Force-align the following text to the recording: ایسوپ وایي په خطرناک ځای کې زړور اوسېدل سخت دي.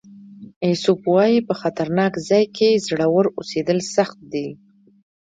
ایسوپ 0.63 1.01
وایي 1.13 1.37
په 1.47 1.53
خطرناک 1.61 2.13
ځای 2.29 2.45
کې 2.55 2.81
زړور 2.87 3.25
اوسېدل 3.39 3.79
سخت 3.95 4.17
دي. 4.33 4.47